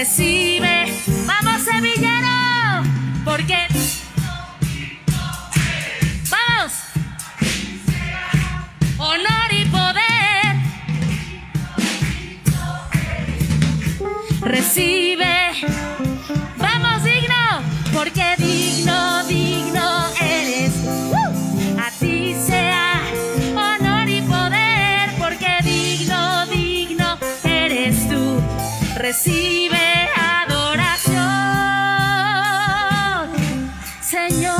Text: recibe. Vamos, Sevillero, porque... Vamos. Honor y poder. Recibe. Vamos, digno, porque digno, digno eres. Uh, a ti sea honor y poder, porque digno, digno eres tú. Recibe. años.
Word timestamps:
recibe. 0.00 0.86
Vamos, 1.26 1.60
Sevillero, 1.60 2.82
porque... 3.22 3.58
Vamos. 6.30 6.72
Honor 8.96 9.50
y 9.50 9.64
poder. 9.66 10.56
Recibe. 14.40 15.36
Vamos, 16.56 17.04
digno, 17.04 17.44
porque 17.92 18.24
digno, 18.38 19.24
digno 19.24 20.06
eres. 20.18 20.72
Uh, 20.86 21.78
a 21.78 21.90
ti 22.00 22.34
sea 22.46 23.02
honor 23.54 24.08
y 24.08 24.22
poder, 24.22 25.10
porque 25.18 25.58
digno, 25.62 26.46
digno 26.46 27.18
eres 27.44 28.08
tú. 28.08 28.40
Recibe. 28.96 29.69
años. 34.30 34.59